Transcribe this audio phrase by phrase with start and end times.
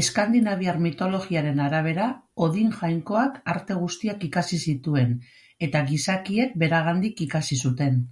[0.00, 2.06] Eskandinaviar mitologiaren arabera,
[2.48, 5.18] Odin jainkoak arte guztiak ikasi zituen,
[5.70, 8.02] eta gizakiek beragandik ikasi zuten.